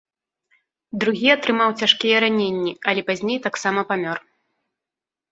Другі 1.01 1.27
атрымаў 1.33 1.69
цяжкія 1.85 2.21
раненні, 2.25 2.73
але 2.93 3.01
пазней 3.11 3.37
таксама 3.45 3.79
памёр. 3.91 4.17